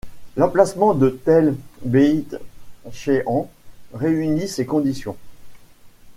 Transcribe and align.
L'emplacement 0.35 0.95
de 0.95 1.09
Tel 1.11 1.55
Beït-Shéan 1.85 3.47
réunit 3.93 4.47
ces 4.47 4.65
conditions. 4.65 5.15